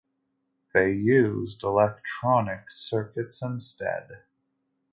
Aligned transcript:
They 0.73 0.93
used 0.93 1.61
electronic 1.63 2.71
circuits 2.71 3.43
instead. 3.43 4.23